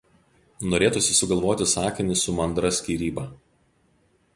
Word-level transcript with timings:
Norėtusi 0.71 1.17
sugalvoti 1.19 1.69
sakinį 1.75 2.19
su 2.25 2.37
mandra 2.41 2.77
skyryba. 2.79 3.31